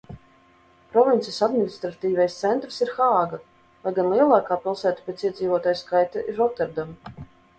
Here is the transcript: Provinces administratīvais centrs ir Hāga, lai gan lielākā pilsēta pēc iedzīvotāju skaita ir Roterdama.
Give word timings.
Provinces 0.93 1.35
administratīvais 1.47 2.37
centrs 2.43 2.79
ir 2.85 2.93
Hāga, 2.95 3.39
lai 3.85 3.93
gan 3.99 4.09
lielākā 4.13 4.57
pilsēta 4.63 5.05
pēc 5.09 5.23
iedzīvotāju 5.29 5.81
skaita 5.83 6.25
ir 6.33 6.41
Roterdama. 6.41 7.25